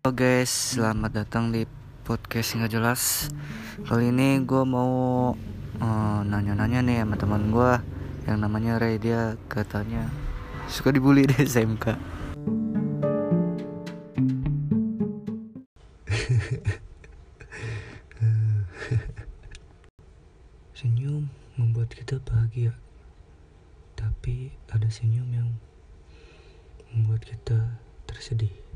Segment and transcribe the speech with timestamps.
[0.00, 1.68] Halo guys, selamat datang di
[2.08, 3.28] podcast nggak jelas.
[3.84, 5.36] Kali ini gue mau
[5.76, 7.72] uh, nanya-nanya nih sama teman gue
[8.24, 8.96] yang namanya Ray.
[8.96, 10.08] Dia katanya
[10.72, 11.84] suka dibully di SMK.
[20.80, 21.28] Senyum
[21.60, 22.72] membuat kita bahagia,
[24.00, 25.52] tapi ada senyum yang
[26.88, 27.76] membuat kita
[28.08, 28.69] tersedih.